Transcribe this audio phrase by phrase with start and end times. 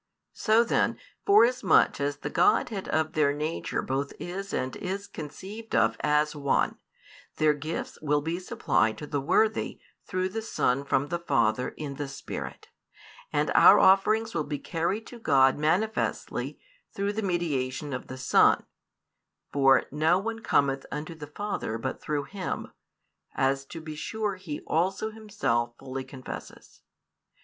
[0.33, 0.97] So then,
[1.27, 6.79] forasmuch as the Godhead of Their nature both is and is conceived of as One,
[7.35, 11.69] Their gifts will be supplied to the worthy through the Son from the |297 Father
[11.77, 12.69] in the Spirit,
[13.31, 16.59] and our offerings will be carried to God manifestly
[16.91, 18.65] through the mediation of the Son:
[19.53, 22.71] for no one cometh unto the Father but through Him,
[23.35, 26.81] as to be sure He also Himself fully confesses.